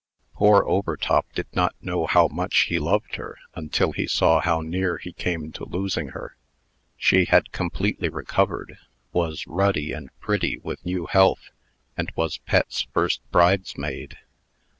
Poor 0.33 0.65
Overtop 0.67 1.27
did 1.35 1.45
not 1.53 1.75
know 1.79 2.07
how 2.07 2.27
much 2.27 2.57
he 2.69 2.79
loved 2.79 3.17
her, 3.17 3.37
until 3.53 3.91
he 3.91 4.07
saw 4.07 4.39
how 4.41 4.59
near 4.61 4.97
he 4.97 5.11
came 5.13 5.51
to 5.51 5.63
losing 5.63 6.07
her. 6.07 6.35
She 6.97 7.25
had 7.25 7.51
completely 7.51 8.09
recovered, 8.09 8.79
was 9.13 9.45
ruddy 9.45 9.93
and 9.93 10.09
pretty 10.19 10.57
with 10.63 10.83
new 10.83 11.05
health, 11.05 11.51
and 11.95 12.11
was 12.15 12.39
Pet's 12.39 12.87
first 12.91 13.21
bridesmaid. 13.31 14.17